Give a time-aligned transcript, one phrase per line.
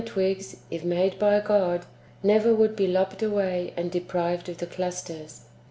[0.03, 1.85] twigs, if made by God,
[2.23, 5.41] never would be lopped away and deprived of the clusters.